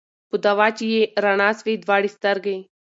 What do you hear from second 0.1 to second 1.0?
په دوا چي